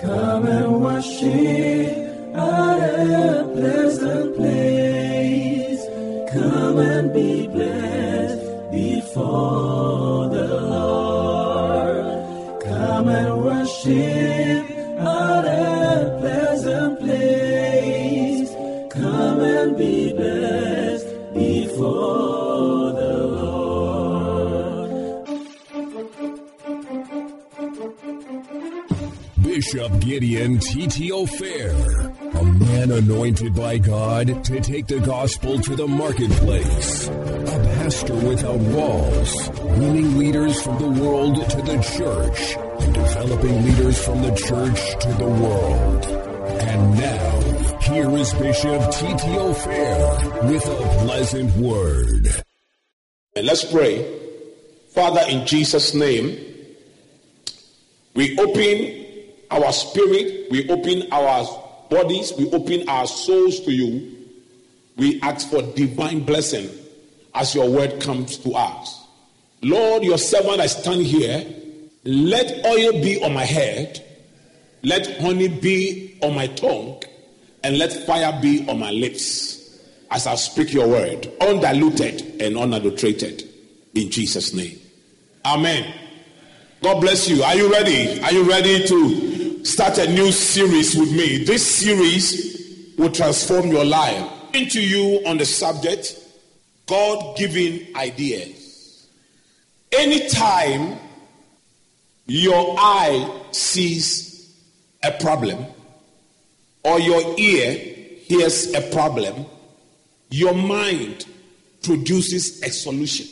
[0.00, 5.82] Come and worship at a pleasant place.
[6.30, 12.62] Come and be blessed before the Lord.
[12.62, 14.15] Come and worship
[30.16, 37.06] Gideon Titi Ofei, a man anointed by God to take the gospel to the marketplace,
[37.08, 44.02] a pastor without walls, winning leaders from the world to the church, and developing leaders
[44.02, 46.06] from the church to the world.
[46.62, 52.42] And now, here is Bishop Titi Ofei with a pleasant word.
[53.34, 54.18] And let's pray.
[54.94, 56.38] Father, in Jesus' name,
[58.14, 59.05] we open
[59.50, 61.44] our spirit, we open our
[61.88, 64.12] bodies, we open our souls to you.
[64.96, 66.70] We ask for divine blessing
[67.34, 69.04] as your word comes to us.
[69.62, 71.46] Lord, your servant I stand here.
[72.04, 74.04] Let oil be on my head,
[74.82, 77.02] let honey be on my tongue,
[77.64, 83.42] and let fire be on my lips as I speak your word, undiluted and unadulterated.
[83.94, 84.78] In Jesus' name.
[85.44, 85.92] Amen.
[86.82, 87.42] God bless you.
[87.42, 88.20] Are you ready?
[88.20, 89.35] Are you ready to
[89.66, 91.44] start a new series with me?
[91.44, 94.30] This series will transform your life.
[94.54, 96.18] Into you on the subject
[96.86, 99.08] God given ideas.
[99.92, 100.98] Anytime
[102.26, 104.56] your eye sees
[105.02, 105.66] a problem
[106.84, 107.72] or your ear
[108.22, 109.46] hears a problem,
[110.30, 111.26] your mind
[111.82, 113.26] produces a solution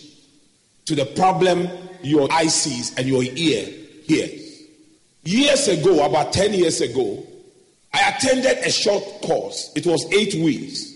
[0.86, 1.68] to the problem
[2.02, 3.68] your eye sees and your ear
[4.04, 4.43] hears.
[5.24, 7.26] Years ago, about 10 years ago,
[7.92, 9.72] I attended a short course.
[9.74, 10.92] It was eight weeks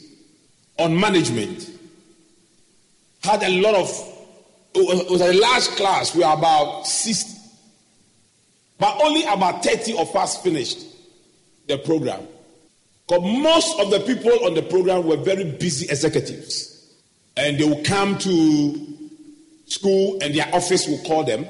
[0.79, 1.71] on management.
[3.23, 3.89] Had a lot of,
[4.75, 6.15] it was a large class.
[6.15, 7.39] We were about 60.
[8.79, 10.85] But only about 30 of us finished
[11.67, 12.27] the program.
[13.09, 16.93] Because most of the people on the program were very busy executives.
[17.37, 18.87] And they will come to
[19.67, 21.47] school and their office will call them.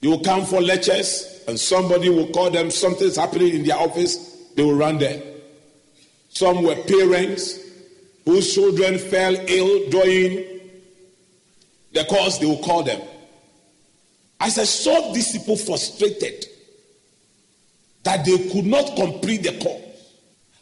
[0.00, 4.16] They will come for lectures and somebody will call them, something's happening in their office,
[4.54, 5.22] they will run there.
[6.30, 7.58] Some were parents
[8.24, 10.60] whose children fell ill during
[11.92, 13.00] the course, they will call them.
[14.40, 16.46] As I saw these people frustrated
[18.02, 19.82] that they could not complete the course,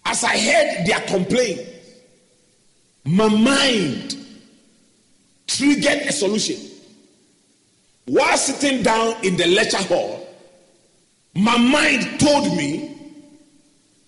[0.04, 1.60] as I heard their complaint,
[3.04, 4.16] my mind
[5.47, 6.56] triggered a solution.
[8.06, 10.19] While sitting down in the lecture hall,
[11.34, 12.96] my mind told me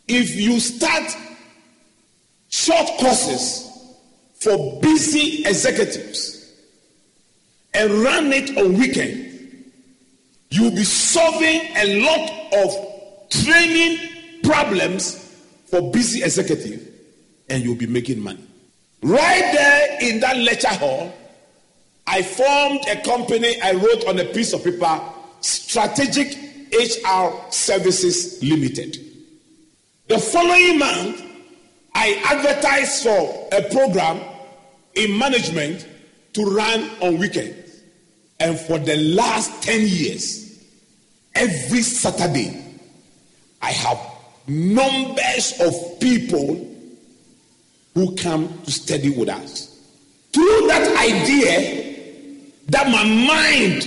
[0.08, 1.16] if you start
[2.48, 3.68] short courses
[4.34, 6.52] for busy executives
[7.74, 9.32] and run it on weekends,
[10.50, 13.98] you'll be solving a lot of training
[14.42, 15.32] problems
[15.66, 16.86] for busy executives
[17.48, 18.44] and you'll be making money.
[19.02, 21.12] Right there in that lecture hall,
[22.06, 25.00] I formed a company, I wrote on a piece of paper,
[25.40, 26.36] Strategic
[26.72, 28.98] HR Services Limited.
[30.08, 31.22] The following month,
[31.94, 34.20] I advertised for a program
[34.94, 35.86] in management
[36.34, 37.82] to run on weekends.
[38.40, 40.64] And for the last 10 years,
[41.34, 42.62] every Saturday,
[43.60, 43.98] I have
[44.46, 46.68] numbers of people
[47.94, 49.68] who come to study with us.
[50.32, 51.92] Through that idea
[52.68, 53.82] that my mind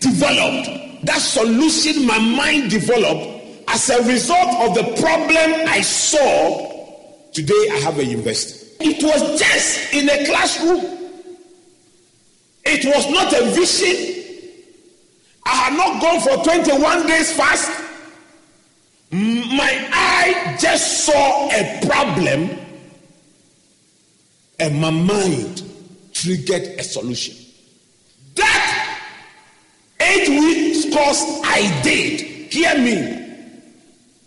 [0.00, 0.68] developed,
[1.04, 7.76] that solution my mind developed, as a result of the problem I saw, today I
[7.84, 8.60] have a university.
[8.80, 10.98] It was just in a classroom.
[12.64, 14.16] It was not a vision.
[15.46, 17.70] I had not gone for 21 days fast.
[19.10, 22.58] My eye just saw a problem
[24.60, 25.62] and my mind
[26.12, 27.34] triggered a solution.
[28.36, 28.79] That
[30.00, 32.20] eight weeks course I did,
[32.52, 33.56] hear me,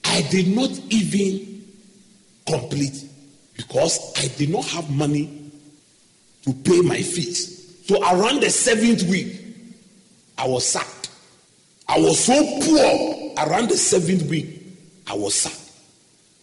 [0.05, 1.65] I did not even
[2.47, 3.03] complete
[3.55, 5.51] because I did not have money
[6.43, 7.85] to pay my fees.
[7.87, 9.39] So around the seventh week,
[10.37, 11.09] I was sacked.
[11.87, 14.61] I was so poor around the seventh week,
[15.07, 15.59] I was sacked.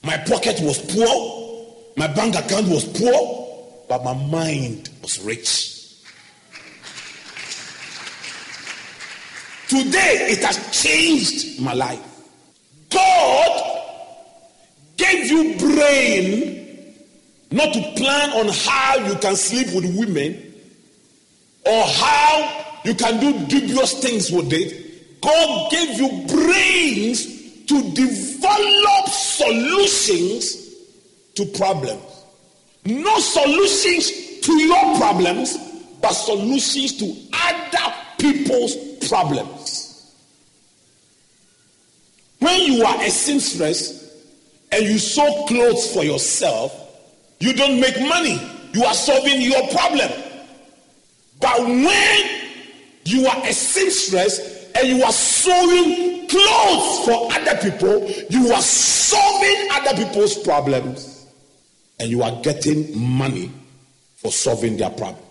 [0.02, 5.79] My pocket was poor, my bank account was poor, but my mind was rich.
[9.70, 12.04] Today, it has changed my life.
[12.88, 13.86] God
[14.96, 16.96] gave you brain
[17.52, 20.54] not to plan on how you can sleep with women
[21.64, 25.20] or how you can do dubious things with it.
[25.20, 27.26] God gave you brains
[27.66, 30.74] to develop solutions
[31.36, 32.24] to problems.
[32.86, 35.56] No solutions to your problems,
[36.02, 40.14] but solutions to other people's problems.
[42.38, 44.14] When you are a seamstress
[44.72, 46.72] and you sew clothes for yourself,
[47.40, 48.40] you don't make money.
[48.72, 50.10] You are solving your problem.
[51.40, 52.40] But when
[53.04, 59.68] you are a seamstress and you are sewing clothes for other people, you are solving
[59.72, 61.26] other people's problems
[61.98, 63.50] and you are getting money
[64.16, 65.29] for solving their problems.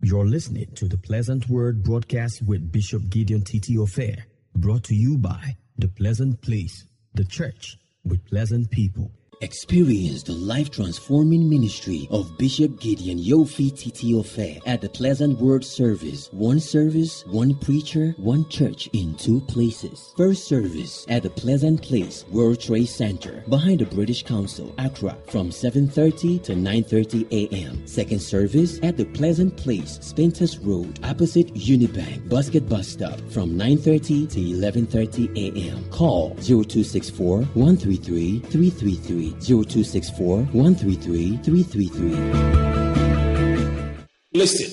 [0.00, 4.22] You're listening to the Pleasant Word broadcast with Bishop Gideon Titi Ofei,
[4.54, 9.10] brought to you by The Pleasant Place, the church with pleasant people.
[9.40, 15.64] Experience the life transforming ministry of Bishop Gideon Yoofi Titi Ofei at the Pleasant Word
[15.64, 16.28] Service.
[16.32, 20.12] One service, one preacher, one church in two places.
[20.16, 25.50] First service at the Pleasant Place World Trade Center behind the British Council, Accra from
[25.50, 27.86] 7:30 to 9:30 a.m.
[27.86, 34.28] Second service at the Pleasant Place Spintex Road opposite Unibank Basket Bus Stop from 9:30
[34.32, 35.88] to 11:30 a.m.
[35.90, 42.58] Call 0264 133 333 0264 133 333.
[44.34, 44.70] Listen,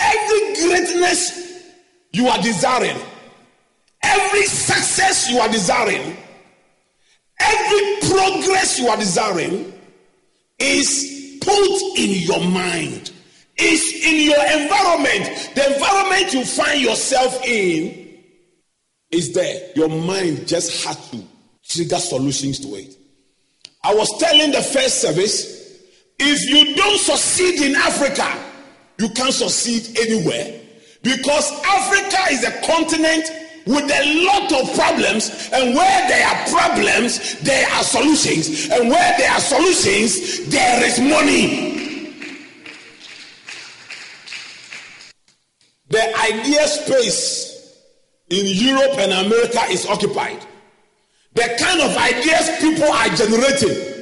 [0.00, 1.32] every greatness
[2.12, 2.96] you are desiring,
[4.02, 6.16] every success you are desiring,
[7.40, 9.72] every progress you are desiring
[10.58, 13.10] is put in your mind,
[13.56, 15.50] is in your environment.
[15.54, 18.02] The environment you find yourself in
[19.10, 19.70] is there.
[19.76, 21.22] Your mind just has to
[21.68, 22.96] trigger solutions to it.
[23.84, 25.52] I was telling the first service
[26.18, 28.28] if you don't succeed in Africa,
[28.98, 30.60] you can't succeed anywhere.
[31.02, 33.28] Because Africa is a continent
[33.66, 39.18] with a lot of problems, and where there are problems, there are solutions, and where
[39.18, 41.80] there are solutions, there is money.
[45.88, 47.76] The idea space
[48.30, 50.38] in Europe and America is occupied
[51.34, 53.92] the kind of ideas people are generating.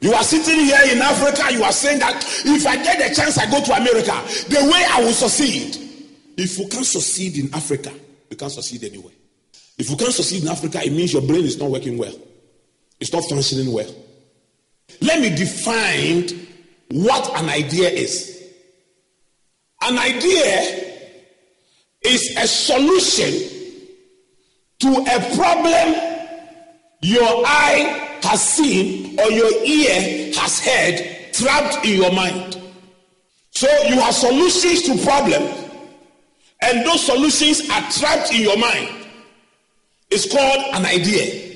[0.00, 3.38] You are sitting here in Africa, you are saying that if I get the chance,
[3.38, 4.12] I go to America,
[4.48, 5.78] the way I will succeed.
[6.36, 7.90] If you can't succeed in Africa,
[8.28, 9.14] you can't succeed anywhere.
[9.78, 12.14] If you can't succeed in Africa, it means your brain is not working well,
[13.00, 13.92] it's not functioning well.
[15.00, 16.28] Let me define
[16.90, 18.52] what an idea is.
[19.82, 20.92] An idea
[22.02, 23.80] is a solution
[24.80, 26.13] to a problem
[27.04, 32.58] your eye has seen or your ear has heard trapped in your mind.
[33.50, 35.70] So you have solutions to problems,
[36.62, 38.88] and those solutions are trapped in your mind.
[40.10, 41.52] It's called an idea.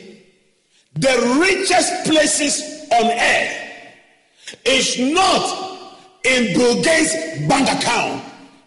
[0.96, 2.60] The richest places
[2.92, 3.86] on earth
[4.66, 5.78] is not
[6.24, 8.22] in Bill Gates' bank account,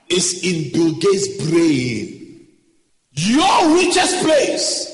[0.10, 2.48] it's in Bill Gates' brain.
[3.14, 4.91] Your richest place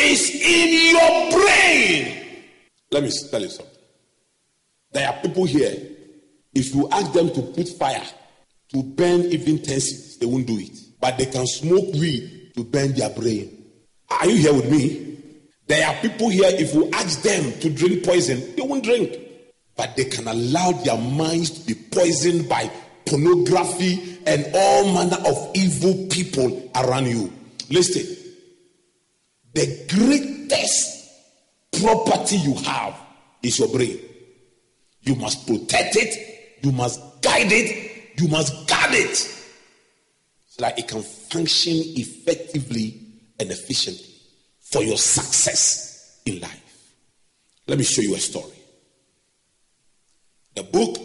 [0.00, 2.16] is in your brain.
[2.90, 3.76] Let me tell you something.
[4.92, 5.76] There are people here,
[6.52, 8.02] if you ask them to put fire
[8.72, 10.76] to burn even 10 cities, they won't do it.
[11.00, 13.64] But they can smoke weed to burn their brain.
[14.10, 15.18] Are you here with me?
[15.66, 19.16] There are people here, if you ask them to drink poison, they won't drink.
[19.76, 22.70] But they can allow their minds to be poisoned by
[23.06, 27.32] pornography and all manner of evil people around you.
[27.70, 28.16] Listen,
[29.52, 31.10] the greatest
[31.80, 32.94] property you have
[33.42, 33.98] is your brain.
[35.02, 40.88] You must protect it, you must guide it, you must guard it so that it
[40.88, 43.00] can function effectively
[43.38, 44.14] and efficiently
[44.60, 46.92] for your success in life.
[47.66, 48.56] Let me show you a story.
[50.54, 50.98] The book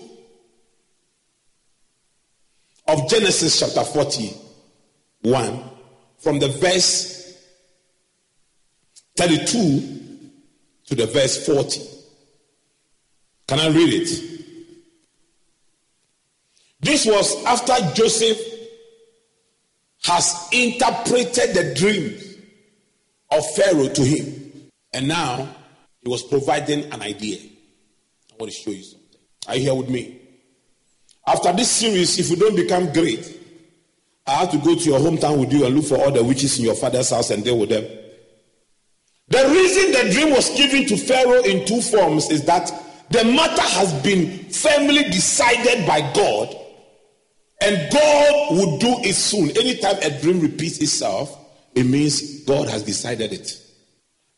[2.88, 5.64] of Genesis, chapter 41,
[6.20, 7.25] from the verse
[9.16, 10.32] 32
[10.88, 11.82] to the verse 40.
[13.48, 14.36] Can I read it?
[16.80, 18.40] This was after Joseph
[20.04, 22.36] has interpreted the dreams
[23.32, 24.70] of Pharaoh to him.
[24.94, 25.48] And now
[26.02, 27.40] he was providing an idea.
[28.32, 29.20] I want to show you something.
[29.48, 30.22] Are you here with me?
[31.28, 33.40] After this series, if you don't become great,
[34.28, 36.60] I have to go to your hometown with you and look for all the witches
[36.60, 37.86] in your father's house and deal with them.
[39.28, 42.72] The reason the dream was given to Pharaoh in two forms is that
[43.10, 46.56] the matter has been firmly decided by God,
[47.62, 49.50] and God will do it soon.
[49.52, 51.38] Anytime a dream repeats itself,
[51.74, 53.62] it means God has decided it.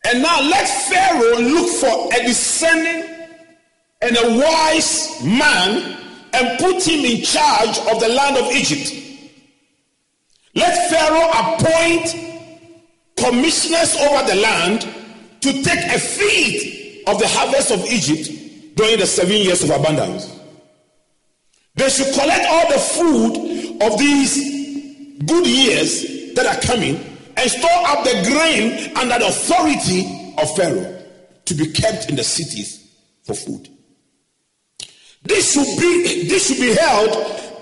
[0.06, 3.10] And now let Pharaoh look for a descending
[4.02, 5.98] and a wise man
[6.34, 8.94] and put him in charge of the land of Egypt.
[10.56, 12.27] Let Pharaoh appoint
[13.18, 14.82] commissioners over the land
[15.42, 20.34] to take a feed of the harvest of Egypt during the seven years of abundance.
[21.76, 26.96] They should collect all the food of these good years that are coming
[27.38, 31.04] and store up the grain under the authority of Pharaoh
[31.46, 32.92] to be kept in the cities
[33.24, 33.70] for food.
[35.24, 37.10] This should be this should be held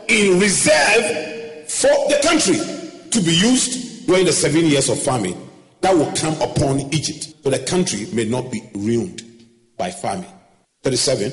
[0.08, 2.56] in reserve for the country
[3.12, 5.36] to be used during the seven years of famine
[5.86, 9.22] that will come upon Egypt, so the country may not be ruined
[9.78, 10.26] by famine.
[10.82, 11.32] 37.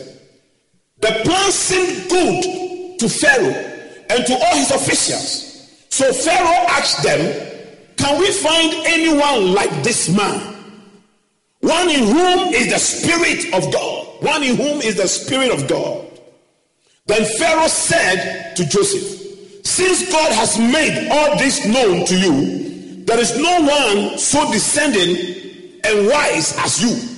[1.01, 5.71] The plan seemed good to Pharaoh and to all his officials.
[5.89, 7.65] So Pharaoh asked them,
[7.97, 10.55] Can we find anyone like this man?
[11.61, 14.23] One in whom is the Spirit of God.
[14.23, 16.07] One in whom is the Spirit of God.
[17.07, 22.62] Then Pharaoh said to Joseph, Since God has made all this known to you,
[23.07, 27.13] there is no one so descending and wise as you.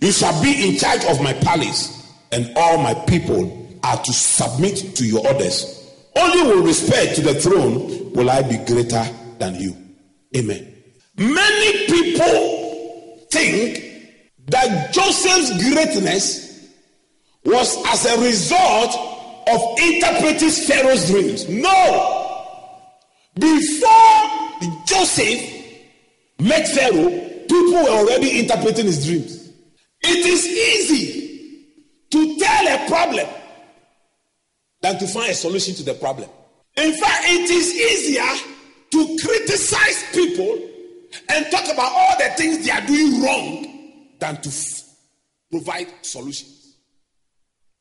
[0.00, 4.96] You shall be in charge of my palace, and all my people are to submit
[4.96, 5.76] to your orders.
[6.16, 9.04] Only with respect to the throne will I be greater
[9.38, 9.76] than you.
[10.36, 10.74] Amen.
[11.16, 13.84] Many people think
[14.46, 16.70] that Joseph's greatness
[17.44, 18.96] was as a result
[19.48, 21.48] of interpreting Pharaoh's dreams.
[21.48, 22.26] No.
[23.34, 24.39] Before
[24.86, 25.40] Joseph
[26.38, 27.10] met Pharaoh,
[27.48, 29.48] people were already interpreting his dreams.
[30.02, 31.66] It is easy
[32.10, 33.26] to tell a problem
[34.82, 36.28] than to find a solution to the problem.
[36.76, 38.22] In fact, it is easier
[38.90, 40.68] to criticize people
[41.28, 44.82] and talk about all the things they are doing wrong than to f-
[45.50, 46.76] provide solutions.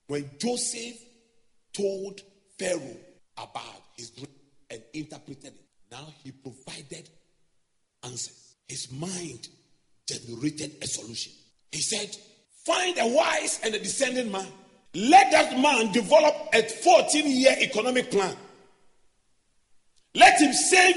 [0.08, 0.98] When Joseph
[1.74, 2.22] told
[2.58, 2.98] Pharaoh
[3.38, 4.28] about his dream
[4.70, 5.69] and interpreted it.
[5.92, 7.10] Now he provided
[8.04, 8.56] answers.
[8.68, 9.48] His mind
[10.08, 11.34] generated a solution.
[11.72, 12.16] He said,
[12.66, 14.48] Find a wise and a descending man.
[14.94, 18.36] Let that man develop a 14 year economic plan.
[20.16, 20.96] Let him save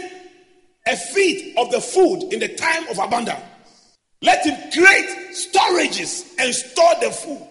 [0.87, 3.41] a feed of the food in the time of abundance.
[4.21, 7.49] Let him create storages and store the food.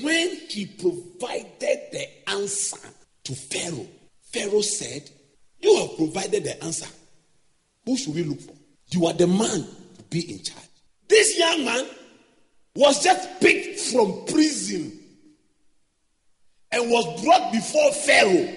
[0.00, 2.78] When he provided the answer
[3.24, 3.86] to Pharaoh,
[4.32, 5.10] Pharaoh said,
[5.60, 6.86] You have provided the answer.
[7.84, 8.54] Who should we look for?
[8.90, 10.64] You are the man to be in charge.
[11.08, 11.86] This young man
[12.74, 14.92] was just picked from prison
[16.70, 18.54] and was brought before Pharaoh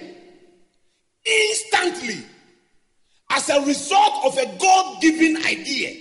[1.24, 2.24] instantly
[3.30, 5.96] as a result of a God given idea.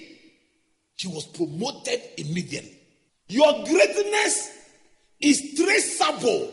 [0.98, 2.78] He was promoted immediately.
[3.28, 4.52] Your greatness
[5.20, 6.52] is traceable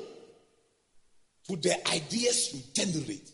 [1.49, 3.31] to the ideas you generate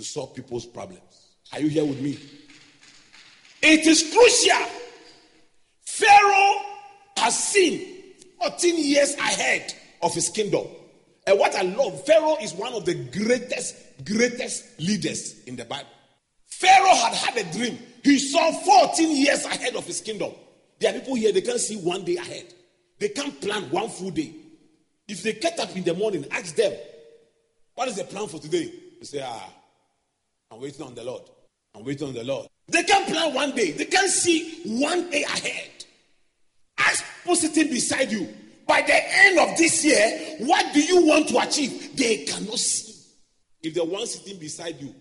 [0.00, 1.28] to solve people's problems.
[1.52, 2.18] Are you here with me?
[3.62, 4.66] It is crucial.
[5.82, 6.62] Pharaoh
[7.18, 10.66] has seen 14 years ahead of his kingdom.
[11.26, 13.76] And what I love, Pharaoh is one of the greatest,
[14.06, 15.90] greatest leaders in the Bible.
[16.46, 17.78] Pharaoh had had a dream.
[18.02, 20.32] He saw 14 years ahead of his kingdom.
[20.78, 22.54] There are people here, they can't see one day ahead.
[22.98, 24.32] They can't plan one full day.
[25.06, 26.72] If they get up in the morning, ask them,
[27.74, 28.72] what is the plan for today?
[28.98, 29.48] They say, ah,
[30.50, 31.22] I'm waiting on the Lord.
[31.74, 32.48] I'm waiting on the Lord.
[32.68, 33.70] They can't plan one day.
[33.72, 35.70] They can't see one day ahead.
[36.78, 38.28] Ask people sitting beside you.
[38.66, 41.96] By the end of this year, what do you want to achieve?
[41.96, 42.94] They cannot see.
[43.62, 44.94] If the one sitting beside you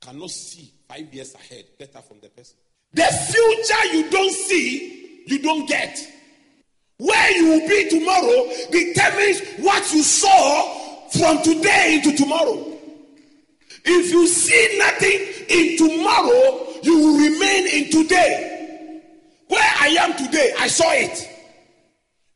[0.00, 2.56] cannot see five years ahead, better from the person.
[2.92, 5.98] The future you don't see, you don't get.
[6.98, 12.73] Where you will be tomorrow determines what you saw from today into tomorrow.
[13.84, 19.02] If you see nothing in tomorrow, you will remain in today.
[19.48, 21.30] Where I am today, I saw it.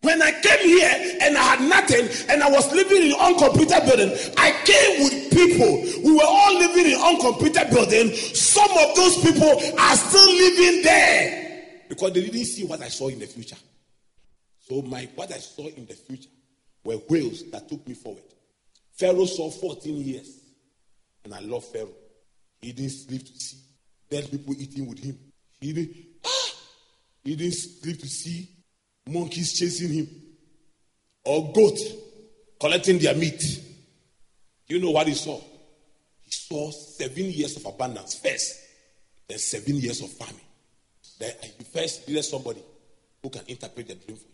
[0.02, 4.16] When I came here and I had nothing and I was living in uncompleted building,
[4.36, 6.02] I came with people.
[6.04, 8.14] We were all living in uncompleted building.
[8.14, 13.08] Some of those people are still living there because they didn't see what I saw
[13.08, 13.56] in the future.
[14.60, 16.30] So my what I saw in the future
[16.84, 18.22] were whales that took me forward.
[18.92, 20.37] Pharaoh saw 14 years,
[21.24, 21.94] and I love Pharaoh.
[22.60, 23.58] He didn't sleep to see
[24.10, 25.18] dead people eating with him.
[25.60, 25.96] He didn't.
[26.24, 26.50] Ah!
[27.24, 28.48] He didn't sleep to see
[29.06, 30.08] monkeys chasing him
[31.24, 31.78] or goat
[32.60, 33.42] collecting their meat.
[34.66, 35.40] You know what he saw?
[36.22, 38.60] He saw seven years of abundance first,
[39.28, 40.40] then seven years of famine.
[41.18, 42.62] Then he first needed somebody
[43.22, 44.32] who can interpret the dream for him.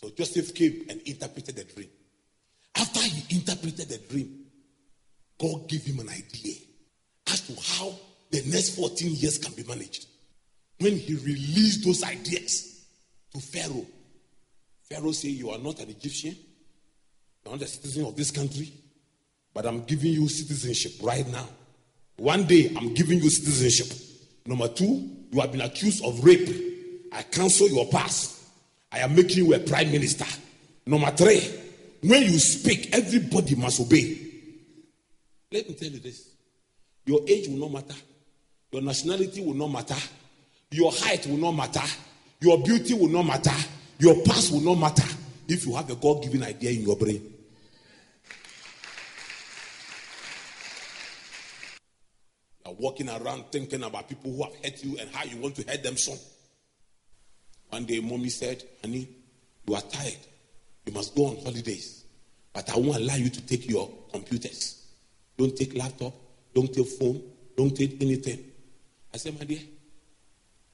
[0.00, 1.88] So Joseph came and interpreted the dream.
[2.76, 4.45] After he interpreted the dream,
[5.38, 6.54] God gave him an idea
[7.28, 7.94] as to how
[8.30, 10.06] the next 14 years can be managed.
[10.78, 12.84] When he released those ideas
[13.32, 13.86] to Pharaoh,
[14.88, 16.36] Pharaoh said, You are not an Egyptian,
[17.44, 18.72] you're not a citizen of this country,
[19.54, 21.48] but I'm giving you citizenship right now.
[22.16, 23.96] One day, I'm giving you citizenship.
[24.46, 26.48] Number two, you have been accused of rape.
[27.12, 28.50] I cancel your pass.
[28.92, 30.24] I am making you a prime minister.
[30.86, 31.40] Number three,
[32.02, 34.25] when you speak, everybody must obey.
[35.52, 36.30] Let me tell you this
[37.04, 37.98] your age will not matter,
[38.72, 39.96] your nationality will not matter,
[40.70, 41.86] your height will not matter,
[42.40, 43.54] your beauty will not matter,
[43.98, 45.06] your past will not matter
[45.48, 47.32] if you have a God given idea in your brain.
[52.64, 55.54] You are walking around thinking about people who have hurt you and how you want
[55.56, 56.18] to hurt them some.
[57.70, 59.08] One day, mommy said, Honey,
[59.66, 60.18] you are tired.
[60.84, 62.04] You must go on holidays.
[62.52, 64.85] But I won't allow you to take your computers.
[65.36, 66.14] Don't take laptop.
[66.54, 67.22] Don't take phone.
[67.56, 68.38] Don't take anything.
[69.12, 69.60] I said, my dear,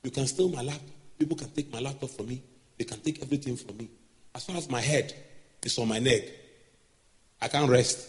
[0.02, 0.88] you can steal my laptop.
[1.19, 2.42] People can take my laptop from me.
[2.78, 3.88] They can take everything from me.
[4.35, 5.14] As far as my head
[5.62, 6.23] is on my neck,
[7.40, 8.09] I can't rest.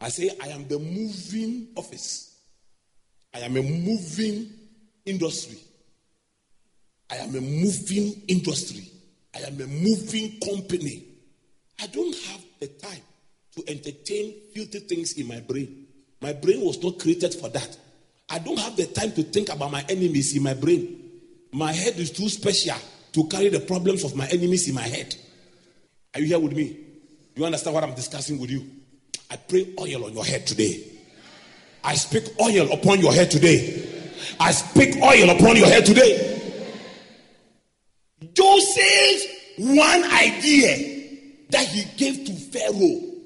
[0.00, 2.38] I say, I am the moving office.
[3.34, 4.50] I am a moving
[5.04, 5.58] industry.
[7.10, 8.84] I am a moving industry.
[9.34, 11.04] I am a moving company.
[11.80, 13.02] I don't have the time
[13.58, 15.86] to entertain filthy things in my brain.
[16.20, 17.76] My brain was not created for that.
[18.30, 21.02] I don't have the time to think about my enemies in my brain.
[21.52, 22.76] My head is too special
[23.12, 25.14] to carry the problems of my enemies in my head.
[26.14, 26.68] Are you here with me?
[27.34, 28.64] Do you understand what I'm discussing with you?
[29.30, 30.84] I pray oil on your head today.
[31.82, 34.10] I speak oil upon your head today.
[34.38, 36.52] I speak oil upon your head today.
[38.34, 39.26] Joseph's
[39.58, 40.98] one idea
[41.50, 43.17] that he gave to Pharaoh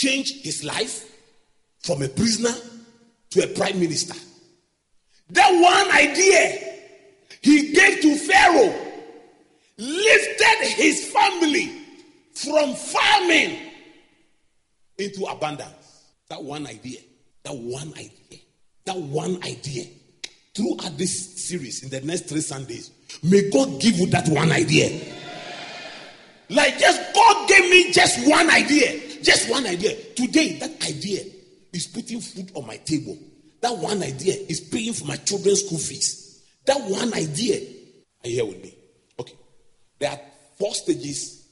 [0.00, 1.04] changed his life
[1.80, 2.54] from a prisoner
[3.30, 4.14] to a prime minister.
[5.30, 6.58] That one idea
[7.42, 8.74] he gave to Pharaoh
[9.76, 11.70] lifted his family
[12.34, 13.58] from famine
[14.98, 16.04] into abundance.
[16.28, 17.00] That one idea,
[17.44, 18.38] that one idea,
[18.86, 19.84] that one idea.
[20.54, 22.90] Throughout this series, in the next three Sundays,
[23.22, 24.88] may God give you that one idea.
[26.48, 29.09] Like just God gave me just one idea.
[29.22, 29.96] Just one idea.
[30.14, 31.22] Today, that idea
[31.72, 33.16] is putting food on my table.
[33.60, 36.42] That one idea is paying for my children's school fees.
[36.66, 37.60] That one idea.
[38.24, 38.74] Are you here with me?
[39.18, 39.34] Okay.
[39.98, 40.20] There are
[40.58, 41.46] four stages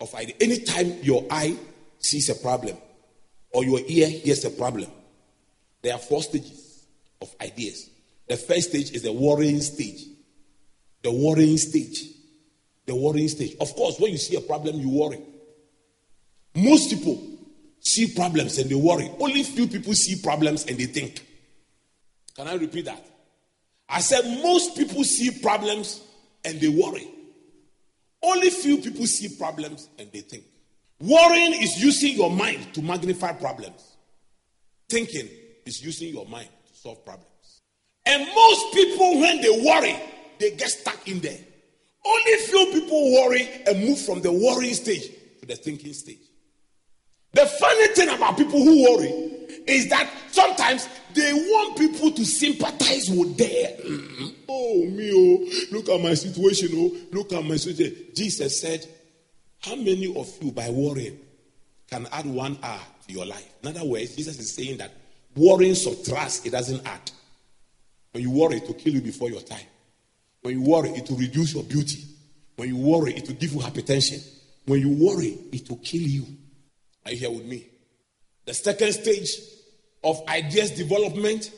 [0.00, 0.34] of idea.
[0.40, 1.56] Anytime your eye
[1.98, 2.76] sees a problem
[3.52, 4.90] or your ear hears a problem,
[5.82, 6.86] there are four stages
[7.20, 7.90] of ideas.
[8.28, 10.04] The first stage is the worrying stage.
[11.02, 12.04] The worrying stage.
[12.86, 13.56] The worrying stage.
[13.60, 15.20] Of course, when you see a problem, you worry.
[16.58, 17.22] Most people
[17.80, 19.10] see problems and they worry.
[19.20, 21.24] Only few people see problems and they think.
[22.34, 23.04] Can I repeat that?
[23.88, 26.02] I said most people see problems
[26.44, 27.08] and they worry.
[28.22, 30.44] Only few people see problems and they think.
[31.00, 33.96] Worrying is using your mind to magnify problems.
[34.88, 35.28] Thinking
[35.64, 37.62] is using your mind to solve problems.
[38.04, 39.96] And most people, when they worry,
[40.40, 41.38] they get stuck in there.
[42.04, 45.08] Only few people worry and move from the worrying stage
[45.40, 46.27] to the thinking stage.
[47.32, 49.28] The funny thing about people who worry
[49.66, 53.48] is that sometimes they want people to sympathize with them.
[53.48, 54.26] Mm-hmm.
[54.48, 58.06] Oh, me, oh, look at my situation, oh, look at my situation.
[58.14, 58.86] Jesus said,
[59.60, 61.18] How many of you, by worrying,
[61.90, 63.48] can add one hour to your life?
[63.62, 64.92] In other words, Jesus is saying that
[65.36, 67.10] worrying subtracts, it doesn't add.
[68.12, 69.66] When you worry, it will kill you before your time.
[70.42, 72.04] When you worry, it will reduce your beauty.
[72.56, 74.26] When you worry, it will give you hypertension.
[74.66, 76.26] When you worry, it will kill you.
[77.08, 77.66] Are you here with me?
[78.44, 79.30] The second stage
[80.04, 81.50] of ideas development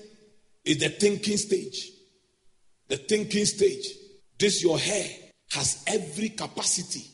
[0.64, 1.90] is the thinking stage.
[2.86, 3.84] The thinking stage.
[4.38, 5.08] This your hair
[5.50, 7.04] has every capacity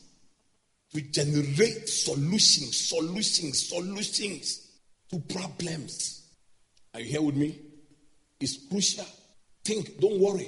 [0.93, 4.69] to generate solutions, solutions, solutions
[5.09, 6.29] to problems.
[6.93, 7.59] Are you here with me?
[8.39, 9.07] It's crucial.
[9.65, 10.47] Think, don't worry.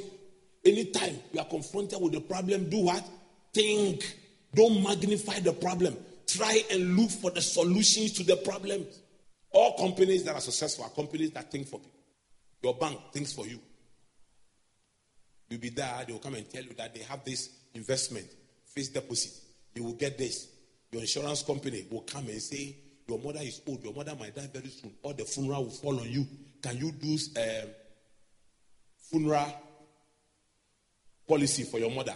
[0.63, 3.03] Anytime you are confronted with a problem, do what?
[3.51, 4.15] Think.
[4.53, 5.97] Don't magnify the problem.
[6.37, 8.99] Try and look for the solutions to the problems.
[9.51, 11.99] All companies that are successful are companies that think for people.
[12.61, 13.59] Your bank thinks for you.
[15.49, 18.27] You'll be there, they will come and tell you that they have this investment,
[18.65, 19.31] fixed deposit.
[19.73, 20.47] You will get this.
[20.91, 22.75] Your insurance company will come and say,
[23.07, 25.99] Your mother is old, your mother might die very soon, or the funeral will fall
[25.99, 26.27] on you.
[26.61, 27.69] Can you do um,
[29.09, 29.53] funeral
[31.27, 32.15] policy for your mother?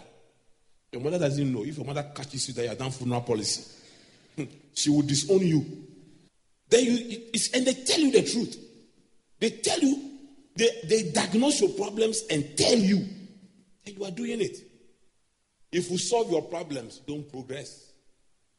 [0.91, 1.63] Your mother doesn't know.
[1.63, 3.63] If your mother catches you that you have done funeral policy,
[4.73, 5.65] she will disown you.
[6.69, 7.19] Then you,
[7.53, 8.57] and they tell you the truth.
[9.39, 10.11] They tell you,
[10.55, 13.05] they, they diagnose your problems and tell you
[13.85, 14.57] that you are doing it.
[15.71, 17.91] If you solve your problems, don't progress.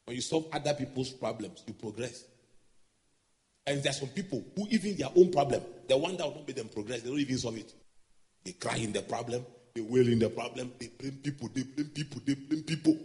[0.05, 2.25] When you solve other people's problems, you progress.
[3.67, 6.47] And there are some people who, even their own problem, the one that will not
[6.47, 7.73] make them progress, they don't even solve it.
[8.45, 11.89] They cry in the problem, they wail in the problem, they blame people, they blame
[11.89, 12.97] people, they blame people.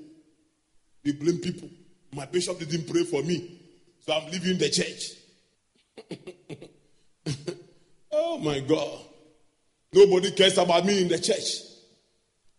[1.03, 1.69] They blame people.
[2.13, 3.61] My bishop didn't pray for me,
[3.99, 5.13] so I'm leaving the church.
[8.11, 8.99] oh my God.
[9.93, 11.69] Nobody cares about me in the church.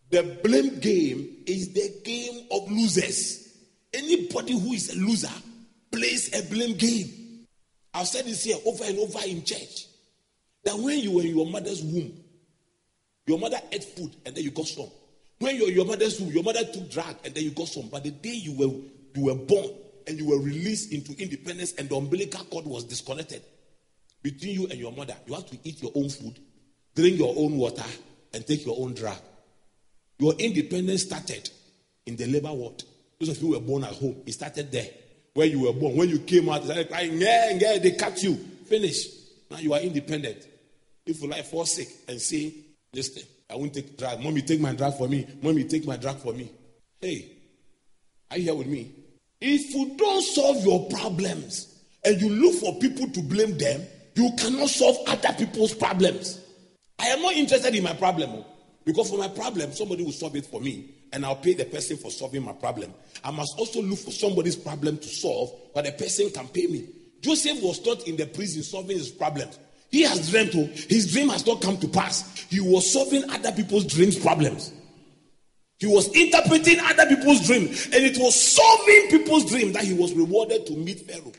[0.09, 3.47] The blame game is the game of losers.
[3.93, 5.31] Anybody who is a loser
[5.91, 7.47] plays a blame game.
[7.93, 9.87] I've said this here over and over in church.
[10.63, 12.13] That when you were in your mother's womb,
[13.25, 14.89] your mother ate food and then you got some.
[15.39, 17.67] When you were in your mother's womb, your mother took drug and then you got
[17.67, 17.87] some.
[17.87, 18.73] But the day you were
[19.15, 19.69] you were born
[20.07, 23.41] and you were released into independence and the umbilical cord was disconnected
[24.23, 26.39] between you and your mother, you have to eat your own food,
[26.95, 27.83] drink your own water,
[28.33, 29.17] and take your own drug.
[30.19, 31.49] Your independence started
[32.05, 32.83] in the labor ward.
[33.19, 34.87] Those of you who were born at home, it started there.
[35.33, 35.95] Where you were born.
[35.95, 38.35] When you came out, they crying, yeah, yeah, they cut you.
[38.35, 39.07] Finish.
[39.49, 40.45] Now you are independent.
[41.05, 42.53] If you like fall sick and say,
[42.93, 44.21] listen, I won't take drug.
[44.21, 45.25] Mommy, take my drug for me.
[45.41, 46.51] Mommy, take my drug for me.
[46.99, 47.31] Hey,
[48.29, 48.91] are you here with me?
[49.41, 53.81] If you don't solve your problems and you look for people to blame them,
[54.15, 56.39] you cannot solve other people's problems.
[56.99, 58.29] I am not interested in my problem.
[58.31, 58.45] Oh.
[58.85, 61.97] Because for my problem, somebody will solve it for me, and I'll pay the person
[61.97, 62.93] for solving my problem.
[63.23, 66.87] I must also look for somebody's problem to solve, but the person can pay me.
[67.21, 69.59] Joseph was not in the prison solving his problems.
[69.91, 72.45] He has dreamt, oh, his dream has not come to pass.
[72.49, 74.73] He was solving other people's dreams problems.
[75.81, 80.13] He was interpreting other people's dreams, and it was solving people's dreams that he was
[80.13, 81.33] rewarded to meet Pharaoh.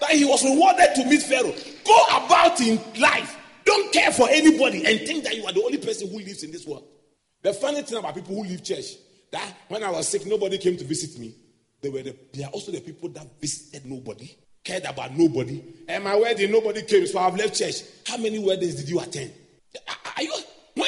[0.00, 1.54] That he was rewarded to meet Pharaoh.
[1.84, 3.36] Go about in life
[3.66, 6.52] don't care for anybody and think that you are the only person who lives in
[6.52, 6.84] this world.
[7.42, 8.94] The funny thing about people who leave church,
[9.32, 11.34] that when I was sick, nobody came to visit me.
[11.82, 14.34] They were the, they are also the people that visited nobody,
[14.64, 15.62] cared about nobody.
[15.88, 17.82] And my wedding, nobody came, so I've left church.
[18.06, 19.32] How many weddings did you attend?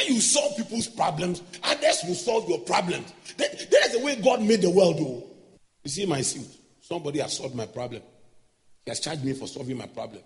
[0.09, 3.13] You solve people's problems, others will solve your problems.
[3.37, 5.25] That, that is the way God made the world, though.
[5.85, 6.47] You see my suit.
[6.81, 8.03] Somebody has solved my problem.
[8.85, 10.23] He has charged me for solving my problem.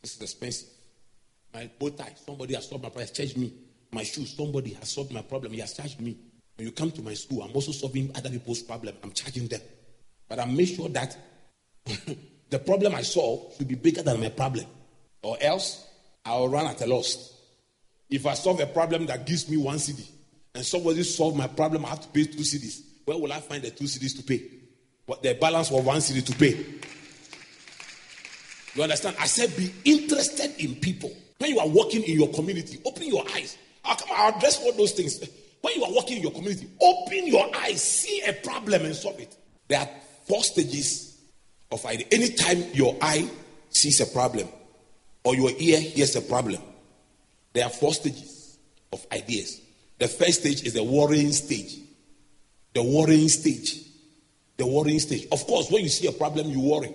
[0.00, 0.68] This is expensive.
[1.52, 3.52] My bow tie, somebody has solved my problem, has charged me.
[3.92, 6.16] My shoes, somebody has solved my problem, he has charged me.
[6.56, 8.96] When you come to my school, I'm also solving other people's problem.
[9.02, 9.60] I'm charging them.
[10.28, 11.16] But I make sure that
[12.50, 14.64] the problem I solve should be bigger than my problem.
[15.22, 15.86] Or else
[16.24, 17.33] I'll run at a loss.
[18.14, 20.06] If I solve a problem that gives me one cedi
[20.54, 22.80] and somebody solve my problem, I have to pay two cedis.
[23.04, 24.40] Where will I find the two cedis to pay?
[25.04, 26.64] What the balance of one cedi to pay?
[28.76, 29.16] You understand?
[29.18, 31.10] I said be interested in people.
[31.38, 33.58] When you are working in your community, open your eyes.
[33.84, 35.18] I'll come I'll address all those things.
[35.60, 39.18] When you are working in your community, open your eyes, see a problem and solve
[39.18, 39.36] it.
[39.66, 39.88] There are
[40.28, 41.18] four stages
[41.72, 42.06] of idea.
[42.12, 43.28] Anytime your eye
[43.70, 44.46] sees a problem
[45.24, 46.62] or your ear hears a problem,
[47.54, 48.58] there are four stages
[48.92, 49.60] of ideas.
[49.98, 51.78] The first stage is the worrying stage.
[52.74, 53.80] The worrying stage.
[54.56, 55.26] The worrying stage.
[55.32, 56.92] Of course, when you see a problem, you worry.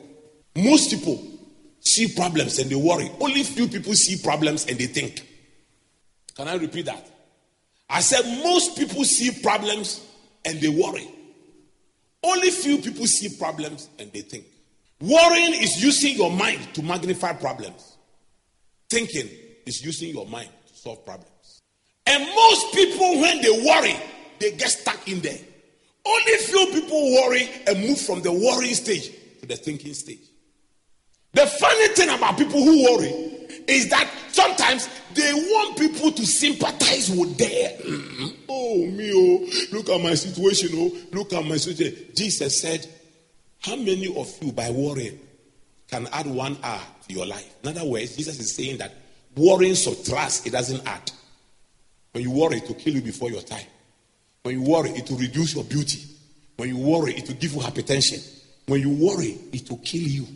[0.56, 1.26] Most people
[1.80, 3.10] see problems and they worry.
[3.20, 5.26] Only few people see problems and they think.
[6.36, 7.10] Can I repeat that?
[7.90, 10.06] I said most people see problems
[10.46, 11.08] and they worry.
[12.22, 14.46] Only few people see problems and they think.
[15.00, 17.98] Worrying is using your mind to magnify problems.
[18.90, 19.30] Thinking
[19.70, 21.62] is using your mind to solve problems.
[22.06, 23.96] And most people, when they worry,
[24.40, 25.38] they get stuck in there.
[26.06, 30.20] Only few people worry and move from the worrying stage to the thinking stage.
[31.34, 33.10] The funny thing about people who worry
[33.68, 39.90] is that sometimes they want people to sympathize with their mm, oh me oh look
[39.90, 42.06] at my situation oh look at my situation.
[42.16, 42.88] Jesus said,
[43.60, 45.20] How many of you by worrying
[45.88, 47.56] can add one hour to your life?
[47.64, 48.94] In other words, Jesus is saying that
[49.36, 51.12] worrying subtracts, it doesn't add.
[52.12, 53.66] When you worry, it will kill you before your time.
[54.44, 56.02] When you worry, it will reduce your beauty.
[56.58, 58.44] When you worry, it will give you hypertension.
[58.66, 60.28] When you worry, it will kill you.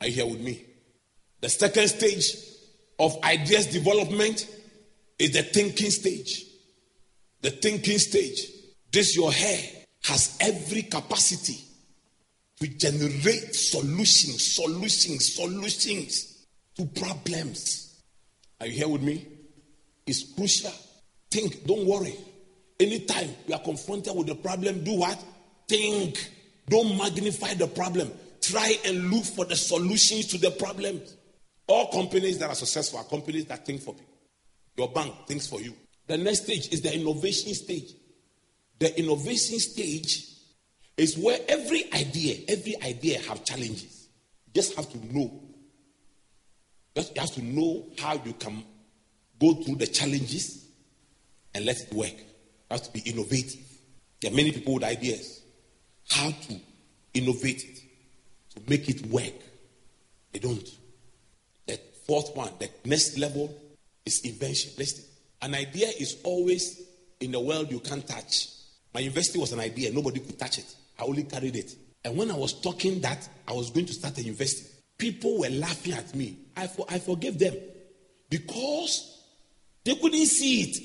[0.00, 0.64] Are you here with me?
[1.40, 2.36] The second stage
[2.98, 4.48] of ideas development
[5.18, 6.44] is the thinking stage.
[7.42, 8.50] The thinking stage.
[8.90, 9.60] This your hair
[10.04, 11.58] has every capacity
[12.60, 17.83] to generate solutions, solutions, solutions to problems.
[18.64, 19.26] Are you here with me?
[20.06, 20.72] It's crucial.
[21.30, 22.16] Think, don't worry.
[22.80, 25.22] Anytime you are confronted with a problem, do what?
[25.68, 26.30] Think.
[26.66, 28.10] Don't magnify the problem.
[28.40, 31.14] Try and look for the solutions to the problems.
[31.66, 34.16] All companies that are successful are companies that think for people.
[34.78, 35.74] Your bank thinks for you.
[36.06, 37.92] The next stage is the innovation stage.
[38.78, 40.26] The innovation stage
[40.96, 44.08] is where every idea, every idea have challenges.
[44.46, 45.42] You just have to know.
[46.94, 48.64] Just you have to know how you can
[49.40, 50.66] go through the challenges
[51.54, 52.16] and let it work.
[52.16, 53.60] You have to be innovative.
[54.20, 55.42] There are many people with ideas.
[56.10, 56.60] How to
[57.14, 57.78] innovate it,
[58.54, 59.34] to make it work.
[60.32, 60.68] They don't.
[61.66, 63.56] The fourth one, the next level
[64.04, 64.72] is invention.
[64.78, 65.04] Listen,
[65.42, 66.82] an idea is always
[67.20, 68.48] in the world you can't touch.
[68.92, 70.74] My university was an idea, nobody could touch it.
[70.98, 71.74] I only carried it.
[72.04, 75.50] And when I was talking that I was going to start a university, people were
[75.50, 76.38] laughing at me.
[76.56, 77.54] I, for, I forgave them
[78.30, 79.22] because
[79.84, 80.80] they couldn't see it.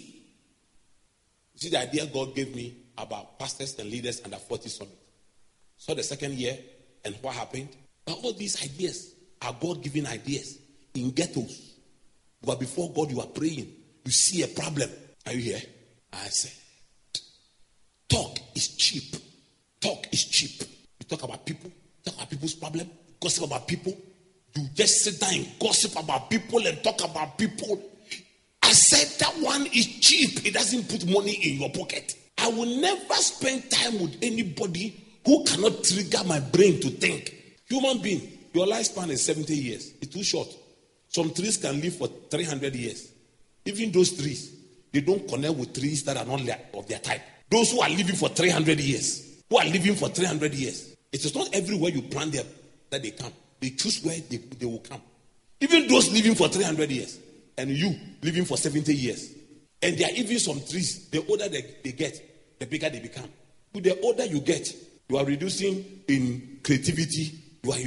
[1.54, 4.98] You see the idea God gave me about pastors and leaders under 40 summit.
[5.78, 6.58] So the second year,
[7.06, 7.70] and what happened?
[8.08, 10.60] All these ideas are God given ideas
[10.94, 11.76] in ghettos.
[12.44, 13.72] But before God, you are praying.
[14.06, 14.90] You see a problem.
[15.26, 15.62] Are you here?
[16.12, 16.52] I said,
[18.08, 19.16] talk is cheap.
[19.80, 20.68] Talk is cheap.
[21.00, 21.72] You talk about people,
[22.04, 23.96] talk about people's problem, gossip about people.
[24.56, 27.82] You just sit down and gossip about people and talk about people.
[28.64, 30.46] I said that one is cheap.
[30.46, 32.16] It doesn't put money in your pocket.
[32.38, 37.36] I will never spend time with anybody who cannot trigger my brain to think.
[37.68, 38.22] Human being,
[38.54, 39.94] your lifespan is 70 years.
[40.02, 40.48] It's too short.
[41.10, 43.12] Some trees can live for 300 years.
[43.66, 44.56] Even those trees,
[44.92, 46.42] they don't connect with trees that are not
[46.74, 47.22] of their type.
[47.50, 51.36] Those who are living for 300 years, who are living for 300 years, it is
[51.36, 52.46] not everywhere you plant them
[52.90, 53.34] that they come.
[53.60, 55.02] They choose where they, they will come.
[55.62, 57.20] Even those living for 300 years,
[57.58, 59.34] and you living for 70 years.
[59.82, 63.30] And there are even some trees, the older they, they get, the bigger they become.
[63.74, 64.74] But the older you get,
[65.10, 67.40] you are reducing in creativity.
[67.64, 67.78] You are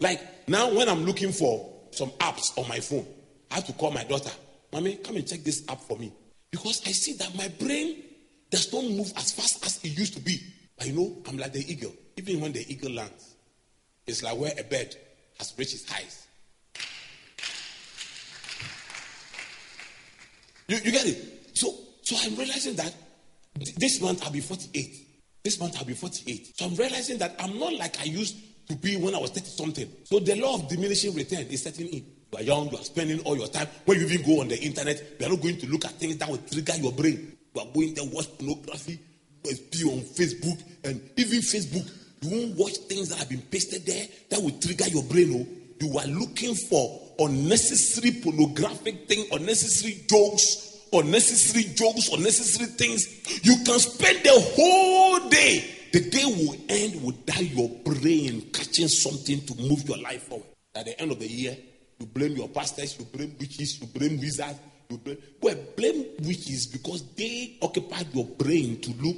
[0.00, 3.06] like now when I'm looking for some apps on my phone,
[3.50, 4.30] I have to call my daughter.
[4.72, 6.12] Mommy, come and check this app for me.
[6.50, 8.02] Because I see that my brain
[8.50, 10.38] does not move as fast as it used to be.
[10.76, 11.92] But you know, I'm like the eagle.
[12.16, 13.35] Even when the eagle lands,
[14.06, 14.94] it's like where a bird
[15.38, 16.16] has reached its height.
[20.68, 21.50] You, you get it?
[21.54, 22.94] So, so I'm realizing that
[23.76, 25.06] this month I'll be 48.
[25.44, 26.58] This month I'll be 48.
[26.58, 28.36] So I'm realizing that I'm not like I used
[28.68, 29.88] to be when I was 30 something.
[30.04, 32.04] So the law of diminishing return is setting in.
[32.32, 33.68] You are young, you are spending all your time.
[33.84, 36.16] When you even go on the internet, you are not going to look at things
[36.16, 37.36] that will trigger your brain.
[37.54, 38.98] You are going there, watch pornography,
[39.44, 41.88] be on Facebook, and even Facebook,
[42.22, 45.32] won't watch things that have been pasted there that will trigger your brain.
[45.32, 53.44] Oh, you are looking for unnecessary pornographic thing, unnecessary jokes, unnecessary jokes, unnecessary things.
[53.44, 55.72] You can spend the whole day.
[55.92, 60.46] The day will end without your brain catching something to move your life forward.
[60.74, 61.56] At the end of the year,
[61.98, 64.58] you blame your pastors, you blame witches, you blame wizards.
[64.88, 69.16] You blame, well, blame witches because they occupied your brain to look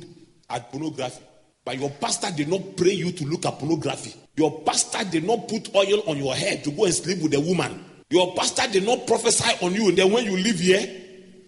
[0.49, 1.23] at pornography.
[1.69, 4.15] But your pastor did not pray you to look at pornography.
[4.37, 7.41] Your pastor did not put oil on your head to go and sleep with a
[7.41, 7.85] woman.
[8.09, 9.91] Your pastor did not prophesy on you.
[9.91, 10.81] And then when you leave here,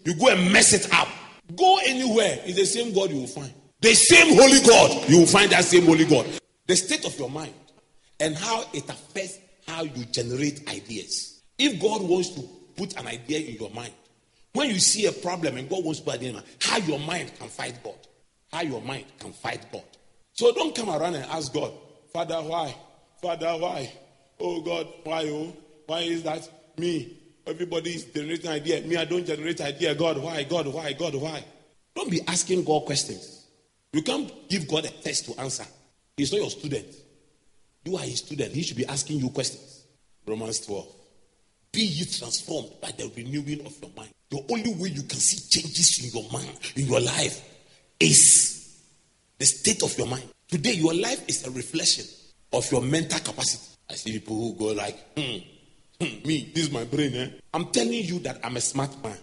[0.04, 1.08] you go and mess it up.
[1.56, 3.50] Go anywhere, it's the same God you will find.
[3.80, 6.26] The same holy God, you will find that same holy God.
[6.66, 7.54] The state of your mind
[8.20, 11.40] and how it affects how you generate ideas.
[11.58, 12.42] If God wants to
[12.76, 13.94] put an idea in your mind,
[14.52, 17.32] when you see a problem and God wants to put an idea, how your mind
[17.38, 17.94] can fight God.
[18.52, 19.84] How your mind can fight God.
[20.40, 21.70] So don't come around and ask God,
[22.14, 22.74] Father, why?
[23.20, 23.92] Father, why?
[24.40, 25.24] Oh God, why?
[25.28, 26.48] Oh, why is that
[26.78, 27.14] me?
[27.46, 28.80] Everybody is generating idea.
[28.80, 29.94] Me, I don't generate idea.
[29.94, 30.42] God, why?
[30.44, 30.94] God, why?
[30.94, 31.44] God, why?
[31.94, 33.48] Don't be asking God questions.
[33.92, 35.66] You can't give God a test to answer.
[36.16, 36.86] He's not your student.
[37.84, 38.54] You are his student.
[38.54, 39.84] He should be asking you questions.
[40.26, 40.86] Romans 12.
[41.70, 44.14] Be ye transformed by the renewing of your mind.
[44.30, 47.46] The only way you can see changes in your mind, in your life,
[48.00, 48.49] is
[49.40, 50.28] the state of your mind.
[50.46, 52.04] Today, your life is a reflection
[52.52, 53.76] of your mental capacity.
[53.90, 55.38] I see people who go like, hmm,
[56.00, 57.14] Hmm, me, this is my brain.
[57.14, 57.28] Eh?
[57.52, 59.18] I'm telling you that I'm a smart man.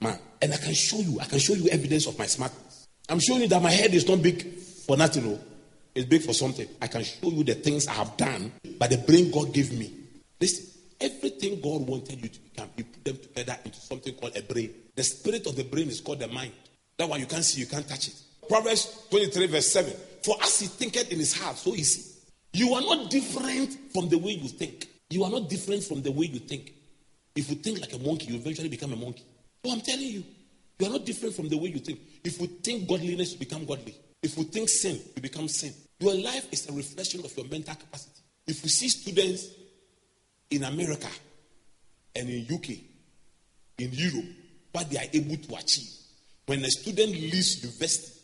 [0.00, 0.18] Man.
[0.40, 2.86] And I can show you, I can show you evidence of my smartness.
[3.08, 4.56] I'm showing you that my head is not big
[4.86, 5.24] for nothing.
[5.24, 5.38] No.
[5.94, 6.68] It's big for something.
[6.80, 9.92] I can show you the things I have done by the brain God gave me.
[10.40, 10.66] Listen,
[11.00, 14.70] everything God wanted you to become, He put them together into something called a brain.
[14.94, 16.52] The spirit of the brain is called the mind.
[16.98, 18.14] That one you can't see, you can't touch it.
[18.48, 19.92] Proverbs 23, verse 7.
[20.24, 21.94] For as he thinketh in his heart, so is
[22.52, 22.64] he.
[22.64, 24.88] You are not different from the way you think.
[25.10, 26.72] You are not different from the way you think.
[27.34, 29.24] If you think like a monkey, you eventually become a monkey.
[29.64, 30.24] So I'm telling you,
[30.78, 32.00] you are not different from the way you think.
[32.24, 33.94] If you think godliness, you become godly.
[34.22, 35.72] If you think sin, you become sin.
[36.00, 38.20] Your life is a reflection of your mental capacity.
[38.46, 39.48] If you see students
[40.50, 41.08] in America
[42.14, 42.70] and in UK,
[43.78, 44.24] in Europe,
[44.72, 45.90] what they are able to achieve,
[46.46, 48.15] when a student leaves the university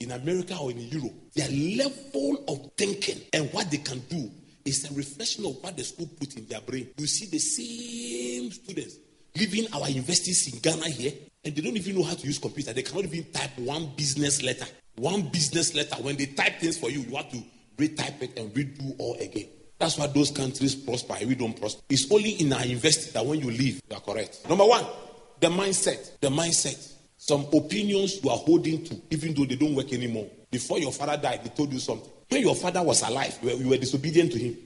[0.00, 4.30] in America or in Europe, their level of thinking and what they can do
[4.64, 6.88] is a reflection of what the school put in their brain.
[6.96, 8.96] You see the same students
[9.36, 11.12] leaving our universities in Ghana here,
[11.44, 12.72] and they don't even know how to use computer.
[12.72, 14.66] They cannot even type one business letter.
[14.96, 15.96] One business letter.
[16.02, 17.42] When they type things for you, you have to
[17.76, 19.48] retype it and redo all again.
[19.78, 21.80] That's why those countries prosper we don't prosper.
[21.88, 24.46] It's only in our university that when you leave, you are correct.
[24.48, 24.84] Number one,
[25.40, 26.20] the mindset.
[26.20, 26.94] The mindset.
[27.22, 30.26] Some opinions you are holding to, even though they don't work anymore.
[30.50, 32.10] Before your father died, he told you something.
[32.30, 34.56] When your father was alive, you were, you were disobedient to him.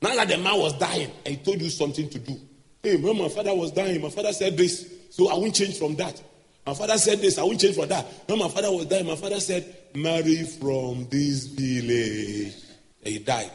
[0.00, 2.40] Now that the man was dying and he told you something to do.
[2.82, 5.96] Hey, when my father was dying, my father said this, so I won't change from
[5.96, 6.18] that.
[6.66, 8.06] My father said this, I won't change from that.
[8.26, 12.54] When my father was dying, my father said, Marry from this village.
[13.04, 13.52] And he died.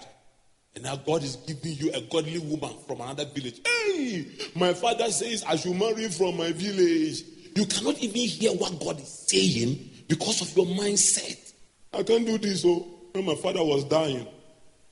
[0.76, 3.62] And now God is giving you a godly woman from another village.
[3.66, 7.24] Hey, my father says I should marry from my village.
[7.56, 11.54] You cannot even hear what God is saying because of your mindset.
[11.94, 12.64] I can't do this.
[12.66, 14.28] Oh, when my father was dying,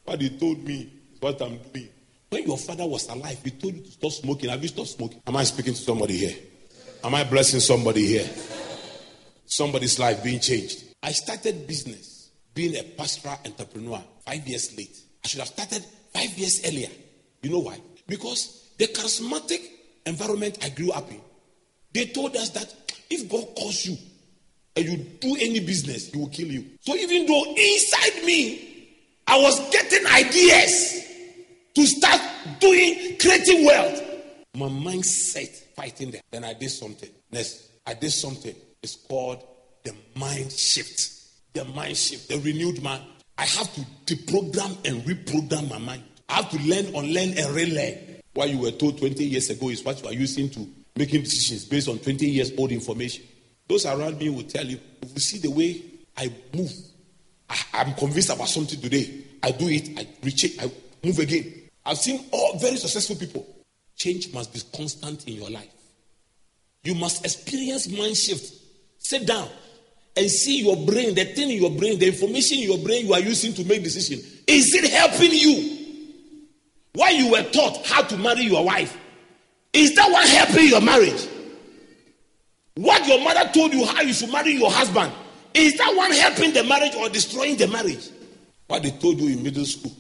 [0.06, 1.90] what he told me is what I'm doing.
[2.30, 4.50] When your father was alive, he told you to stop smoking.
[4.50, 5.22] Have you stopped smoking?
[5.28, 6.36] Am I speaking to somebody here?
[7.04, 8.30] Am I blessing somebody here?
[9.46, 10.84] Somebody's life being changed.
[11.04, 14.98] I started business, being a pastoral entrepreneur, five years late.
[15.26, 16.90] I should have started five years earlier.
[17.42, 17.80] You know why?
[18.08, 19.62] Because the charismatic
[20.06, 21.20] environment I grew up in,
[21.94, 22.74] they told us that
[23.10, 23.98] if God calls you
[24.76, 26.66] and you do any business, he will kill you.
[26.80, 28.90] So even though inside me,
[29.28, 31.06] I was getting ideas
[31.76, 32.22] to start
[32.60, 34.02] doing, creating wealth,
[34.56, 36.22] my mindset fighting them.
[36.32, 37.10] Then I did something.
[37.32, 38.56] Next, I did something.
[38.84, 39.44] It's called
[39.84, 41.20] the mind shift.
[41.54, 43.04] The mind shift, the renewed mind.
[43.38, 46.04] I have to deprogram and reprogram my mind.
[46.30, 47.98] I have to learn, unlearn, and relearn.
[48.34, 51.66] What you were told 20 years ago is what you are using to making decisions
[51.66, 53.26] based on 20 years old information.
[53.68, 55.82] Those around me will tell you, if you see the way
[56.18, 56.72] I move,
[57.50, 59.24] I, am convinced about something today.
[59.44, 60.72] I do it, I reach it, I
[61.04, 61.70] move again.
[61.86, 63.46] I've seen all very successful people.
[63.96, 65.70] Change must be constant in your life.
[66.84, 68.54] You must experience mind shift.
[68.98, 69.50] Sit down
[70.16, 73.14] and see your brain, the thing in your brain, the information in your brain you
[73.14, 74.20] are using to make decision.
[74.48, 75.78] Is it helping you?
[76.94, 78.98] Why you were taught how to marry your wife?
[79.74, 81.28] Is that what helping your marriage?
[82.76, 85.12] What your mother told you how you should marry your husband?
[85.54, 88.10] Is that one helping the marriage or destroying the marriage?
[88.68, 89.94] What they told you in middle school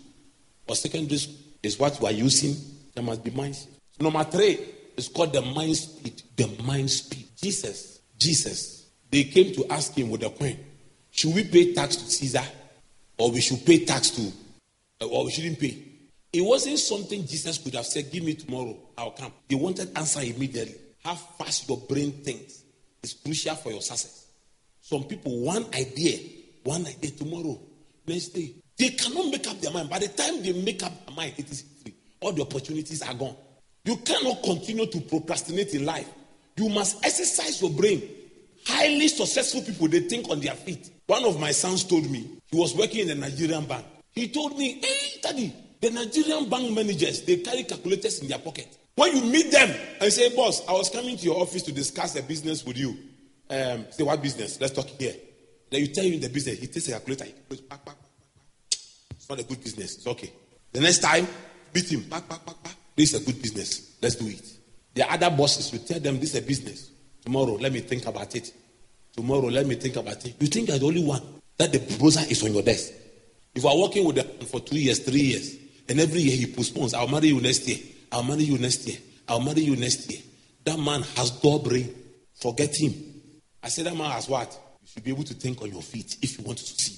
[0.68, 2.56] or secondary school is what you are using.
[2.96, 3.58] There must be mind.
[4.00, 4.60] Number three
[4.98, 6.22] is called the mind speed.
[6.36, 7.28] The mind speed.
[7.42, 10.58] Jesus, Jesus, they came to ask him with a coin,
[11.12, 12.44] should we pay tax to Caesar
[13.18, 14.32] or we should pay tax to,
[15.02, 15.91] uh, or we shouldn't pay?
[16.34, 19.34] It wasn't something Jesus could have said, Give me tomorrow, I'll come.
[19.50, 20.76] They wanted answer immediately.
[21.04, 22.64] How fast your brain thinks
[23.04, 24.28] is crucial for your success.
[24.82, 26.20] Some people, one idea,
[26.64, 27.60] one idea tomorrow,
[28.08, 28.54] next day.
[28.78, 29.90] They cannot make up their mind.
[29.90, 31.94] By the time they make up their mind, it is free.
[32.22, 33.36] All the opportunities are gone.
[33.84, 36.08] You cannot continue to procrastinate in life.
[36.56, 38.02] You must exercise your brain.
[38.66, 40.90] Highly successful people, they think on their feet.
[41.08, 43.86] One of my sons told me, he was working in a Nigerian bank.
[44.12, 48.78] He told me, Hey, daddy, the Nigerian bank managers, they carry calculators in their pocket.
[48.96, 52.16] When you meet them and say, Boss, I was coming to your office to discuss
[52.16, 52.98] a business with you.
[53.50, 54.62] Um, say, What business?
[54.62, 55.16] Let's talk here.
[55.70, 56.60] Then you tell him the business.
[56.60, 57.26] He takes a calculator.
[57.50, 58.10] Goes, back, back, back.
[59.12, 59.98] It's not a good business.
[59.98, 60.32] It's okay.
[60.72, 61.28] The next time,
[61.74, 62.02] beat him.
[62.02, 62.76] Back, back, back, back.
[62.96, 63.98] This is a good business.
[64.02, 64.44] Let's do it.
[64.94, 66.92] The other bosses will tell them this is a business.
[67.24, 68.54] Tomorrow, let me think about it.
[69.16, 70.36] Tomorrow, let me think about it.
[70.40, 71.22] You think you're the only one
[71.58, 72.92] that the proposal is on your desk.
[73.56, 75.58] If you are working with them for two years, three years,
[75.92, 77.78] and every year he postpones, I'll marry you next year.
[78.14, 78.98] I'll marry you next year.
[79.28, 80.22] I'll marry you next year.
[80.64, 81.94] That man has dull brain.
[82.34, 82.94] Forget him.
[83.62, 84.58] I said that man has what?
[84.82, 86.98] You should be able to think on your feet if you want to succeed.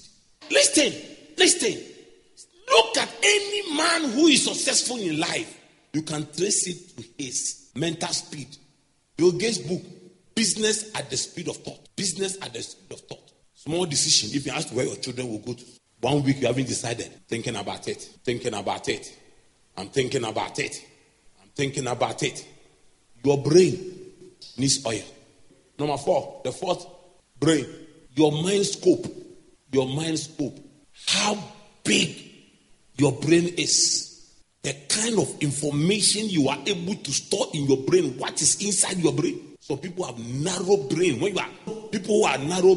[0.52, 0.94] Listen,
[1.36, 1.84] listen.
[2.70, 5.60] Look at any man who is successful in life.
[5.92, 8.56] You can trace it to his mental speed.
[9.18, 9.82] Bill Gates' book,
[10.36, 11.96] Business at the Speed of Thought.
[11.96, 13.32] Business at the Speed of Thought.
[13.56, 14.38] Small decision.
[14.38, 15.64] If you ask where your children will go to,
[16.04, 17.10] one week you haven't decided.
[17.30, 18.02] Thinking about it.
[18.26, 19.18] Thinking about it.
[19.78, 20.86] I'm thinking about it.
[21.42, 22.46] I'm thinking about it.
[23.24, 24.12] Your brain
[24.58, 25.02] needs oil.
[25.80, 26.86] Number four, the fourth
[27.40, 27.66] brain,
[28.16, 29.08] your mind scope.
[29.72, 30.60] Your mind scope.
[31.08, 31.38] How
[31.86, 32.32] big
[32.98, 34.30] your brain is.
[34.62, 38.98] The kind of information you are able to store in your brain, what is inside
[38.98, 39.56] your brain.
[39.62, 41.22] So people have narrow brain.
[41.22, 41.50] When you are
[41.90, 42.76] people who are narrow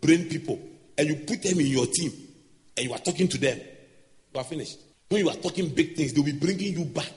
[0.00, 0.60] brain people,
[0.96, 2.12] and you put them in your team,
[2.76, 3.58] and you are talking to them,
[4.32, 4.78] you are finished.
[5.08, 7.12] When you are talking big things, they'll be bringing you back.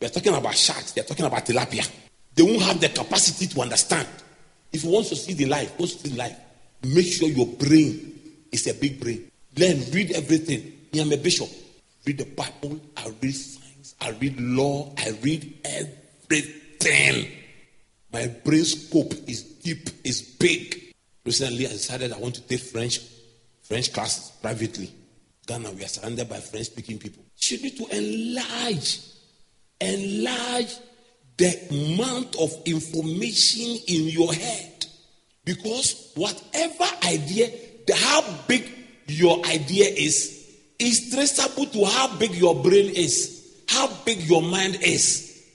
[0.00, 0.92] We are talking about sharks.
[0.92, 1.88] They are talking about tilapia.
[2.34, 4.08] They won't have the capacity to understand.
[4.72, 6.36] If you want to see the life, to see the life,
[6.84, 9.30] make sure your brain is a big brain.
[9.56, 10.72] Learn, read everything.
[10.94, 11.48] I'm a bishop.
[12.06, 12.80] Read the Bible.
[12.96, 13.94] I read science.
[14.00, 14.92] I read law.
[14.96, 17.32] I read everything.
[18.12, 20.94] My brain scope is deep, is big.
[21.24, 23.00] Recently, I decided I want to take French,
[23.62, 24.90] French classes privately.
[25.50, 27.24] Ghana, we are surrounded by French speaking people.
[27.40, 29.00] You need to enlarge,
[29.80, 30.76] enlarge
[31.38, 34.86] the amount of information in your head.
[35.44, 37.50] Because whatever idea,
[37.92, 38.70] how big
[39.08, 44.78] your idea is, is traceable to how big your brain is, how big your mind
[44.80, 45.48] is.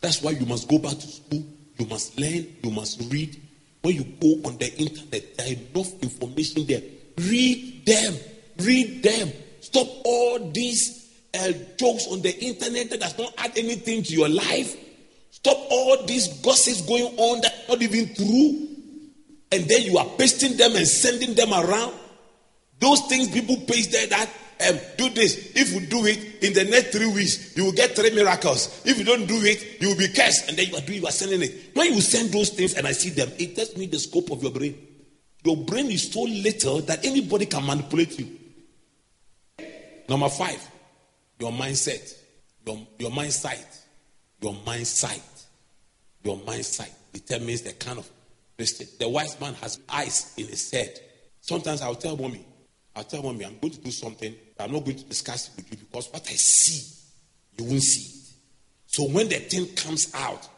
[0.00, 1.44] That's why you must go back to school,
[1.76, 3.36] you must learn, you must read.
[3.82, 6.82] When you go on the internet, there is enough information there.
[7.18, 8.14] Read them,
[8.62, 9.32] read them.
[9.60, 11.00] Stop all these
[11.34, 14.76] uh, jokes on the internet that does not add anything to your life.
[15.30, 18.68] Stop all these gossips going on that not even true.
[19.52, 21.94] And then you are pasting them and sending them around.
[22.78, 24.30] Those things people paste there that
[24.68, 25.52] um, do this.
[25.54, 28.82] If you do it in the next three weeks, you will get three miracles.
[28.84, 30.48] If you don't do it, you will be cursed.
[30.48, 31.70] And then you are doing, you are sending it.
[31.74, 34.42] When you send those things and I see them, it tells me the scope of
[34.42, 34.76] your brain.
[35.44, 38.39] Your brain is so little that anybody can manipulate you.
[40.10, 40.60] Number five,
[41.38, 42.18] your mindset,
[42.66, 43.64] your, your mindset,
[44.40, 45.20] your mindset,
[46.24, 48.10] your mindset determines the kind of
[48.56, 48.88] Christian.
[48.98, 50.98] The wise man has eyes in his head.
[51.40, 52.44] Sometimes I'll tell mommy,
[52.96, 55.56] I'll tell mommy, I'm going to do something, but I'm not going to discuss it
[55.56, 57.06] with you because what I see,
[57.56, 58.34] you won't see it.
[58.88, 60.48] So when the thing comes out,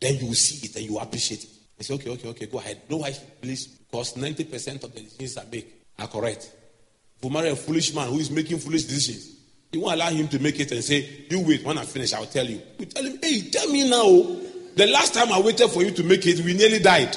[0.00, 1.50] then you will see it and you appreciate it.
[1.78, 2.82] I say, okay, okay, okay, go ahead.
[2.90, 6.50] No, why, please, because 90% of the decisions I make are correct.
[7.22, 9.36] You marry a foolish man who is making foolish decisions,
[9.70, 12.26] you won't allow him to make it and say, You wait, when I finish, I'll
[12.26, 12.60] tell you.
[12.78, 14.36] You tell him, Hey, tell me now.
[14.74, 17.16] The last time I waited for you to make it, we nearly died.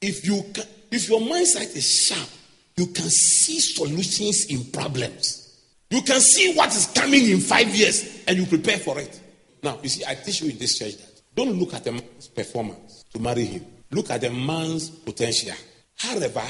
[0.00, 2.28] If you can, if your mindset is sharp,
[2.76, 5.42] you can see solutions in problems.
[5.90, 9.20] You can see what is coming in five years and you prepare for it.
[9.62, 12.28] Now, you see, I teach you in this church that don't look at a man's
[12.28, 13.64] performance to marry him.
[13.90, 15.54] Look at the man's potential.
[15.96, 16.42] However,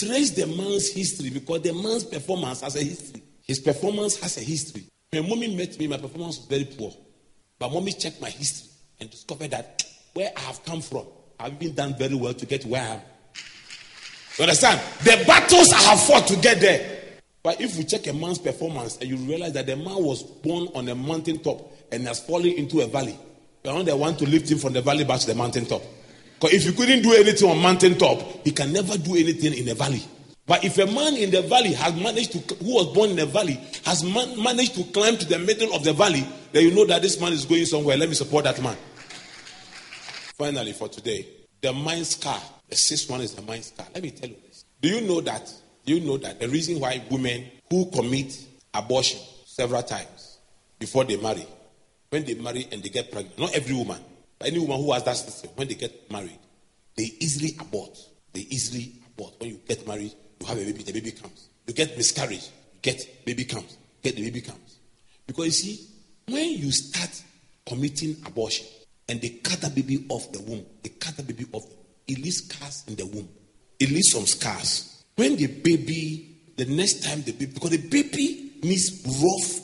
[0.00, 3.22] trace the man's history because the man's performance has a history.
[3.42, 4.84] His performance has a history.
[5.10, 6.92] When mommy met me, my performance was very poor.
[7.58, 8.70] But mommy checked my history
[9.00, 9.82] and discovered that
[10.14, 11.06] where I have come from,
[11.38, 13.00] I've been done very well to get where I am.
[14.38, 14.80] You understand?
[15.02, 16.98] The battles I have fought to get there.
[17.42, 20.68] But if you check a man's performance and you realize that the man was born
[20.74, 23.18] on a mountain top and has fallen into a valley,
[23.64, 25.82] you're not the one to lift him from the valley back to the mountain top.
[26.40, 29.68] Because if you couldn't do anything on mountain top, he can never do anything in
[29.68, 30.02] a valley.
[30.46, 33.26] But if a man in the valley has managed to, who was born in the
[33.26, 36.86] valley, has man, managed to climb to the middle of the valley, then you know
[36.86, 37.96] that this man is going somewhere.
[37.96, 38.76] Let me support that man.
[40.38, 41.26] Finally, for today,
[41.60, 42.40] the mind scar.
[42.68, 43.86] The sixth one is the mind scar.
[43.92, 44.64] Let me tell you this.
[44.80, 45.52] Do you know that?
[45.84, 48.36] Do you know that the reason why women who commit
[48.72, 50.38] abortion several times
[50.78, 51.46] before they marry,
[52.08, 53.98] when they marry and they get pregnant, not every woman,
[54.42, 56.38] any woman who has that system, when they get married,
[56.96, 57.98] they easily abort.
[58.32, 59.34] They easily abort.
[59.38, 61.48] When you get married, you have a baby, the baby comes.
[61.66, 63.76] You get miscarriage, you get baby comes.
[64.02, 64.78] Get the baby comes.
[65.26, 65.86] Because you see,
[66.28, 67.22] when you start
[67.66, 68.66] committing abortion
[69.08, 71.64] and they cut the baby off the womb, they cut the baby off,
[72.08, 73.28] it leaves scars in the womb.
[73.78, 75.04] It leaves some scars.
[75.16, 79.60] When the baby, the next time the baby, because the baby needs rough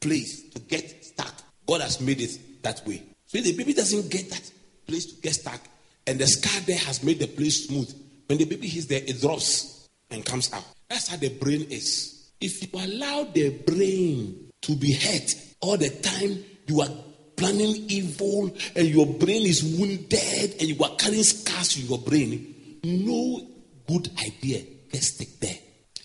[0.00, 1.32] place to get stuck.
[1.66, 3.02] God has made it that way.
[3.34, 4.48] So the baby doesn't get that
[4.86, 5.60] place to get stuck,
[6.06, 7.92] and the scar there has made the place smooth,
[8.26, 10.64] when the baby hits there, it drops and comes out.
[10.88, 12.30] That's how the brain is.
[12.40, 16.88] If you allow the brain to be hurt all the time, you are
[17.36, 22.78] planning evil and your brain is wounded and you are carrying scars in your brain.
[22.84, 23.44] No
[23.88, 24.62] good idea
[24.92, 25.58] gets stick there.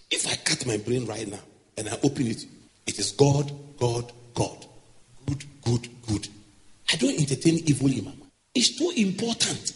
[0.10, 1.40] If I cut my brain right now
[1.78, 2.44] and I open it,
[2.88, 4.66] it is God, God, God.
[5.28, 6.28] Good, good, good.
[6.92, 8.22] I don't entertain evil mind.
[8.54, 9.74] It's too important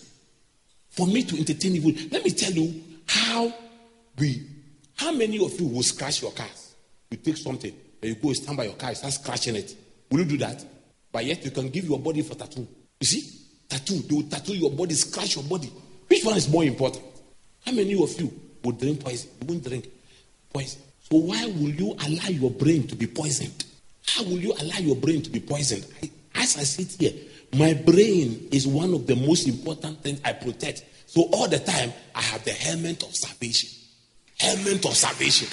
[0.89, 1.91] for me to entertain evil.
[2.11, 3.53] Let me tell you how
[4.17, 4.47] we,
[4.95, 6.75] how many of you will scratch your cars?
[7.11, 9.75] You take something and you go stand by your car, and start scratching it.
[10.09, 10.63] Will you do that?
[11.11, 12.67] But yet you can give your body for tattoo.
[12.99, 13.43] You see?
[13.73, 13.99] tattoo.
[14.01, 15.71] They will tattoo your body, scratch your body.
[16.07, 17.03] Which one is more important?
[17.65, 18.31] How many of you
[18.63, 19.29] will drink poison?
[19.41, 19.89] You won't drink
[20.51, 20.81] poison.
[21.09, 23.65] So why will you allow your brain to be poisoned?
[24.07, 25.85] How will you allow your brain to be poisoned?
[26.01, 27.13] I, as I sit here,
[27.53, 30.83] my brain is one of the most important things I protect.
[31.05, 33.69] So all the time, I have the helmet of salvation.
[34.39, 35.47] Helmet of salvation.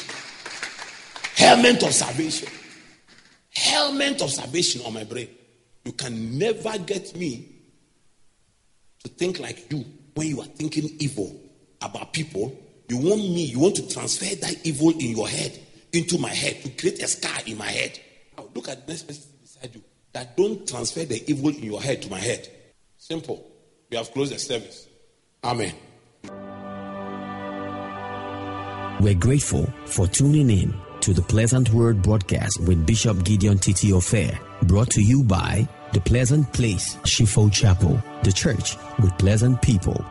[1.36, 2.48] Helmet of salvation.
[3.54, 5.28] Helmet of salvation on my brain.
[5.84, 7.48] You can never get me
[9.02, 11.38] to think like you when you are thinking evil
[11.82, 12.56] about people.
[12.88, 15.58] You want me, you want to transfer that evil in your head
[15.92, 17.98] into my head to create a scar in my head.
[18.36, 19.82] Now look at the next person beside you
[20.12, 22.48] that don't transfer the evil in your head to my head.
[22.98, 23.46] Simple.
[23.90, 24.88] We have closed the service.
[25.42, 25.74] Amen.
[29.00, 34.38] We're grateful for tuning in to the Pleasant Word broadcast with Bishop Gideon Titi Ofei,
[34.68, 40.04] brought to you by The Pleasant Place, Shifo Chapel, the church with pleasant people.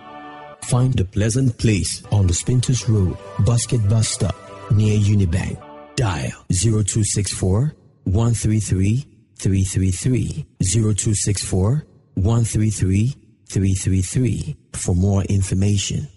[0.63, 4.35] Find The Pleasant Place on the Spintex Road, Basket Bus Stop,
[4.71, 5.61] near Unibank.
[5.95, 7.75] Dial 0264
[8.05, 9.05] 133
[9.39, 11.85] 333 0264
[12.15, 13.15] 133
[13.47, 16.07] 333 for more information.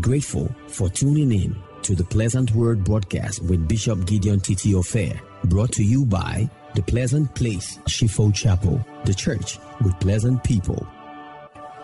[0.00, 5.72] Grateful for tuning in to the Pleasant Word broadcast with Bishop Gideon Titi Ofei, brought
[5.72, 10.86] to you by The Pleasant Place, Shifo Chapel, the church with pleasant people.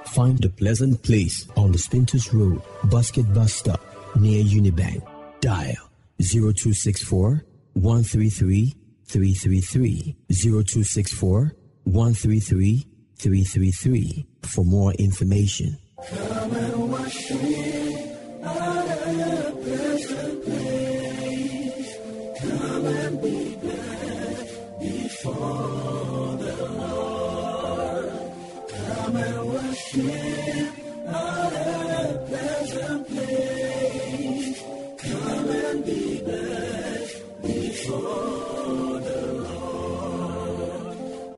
[0.06, 3.80] Find The Pleasant Place on the Spintex Road, Basket Bus Stop,
[4.16, 5.02] near Unibank.
[5.40, 5.74] Dial
[6.18, 7.44] 0264
[7.74, 11.52] 133 333 0264
[11.84, 12.86] 133
[13.18, 15.76] 333 for more information.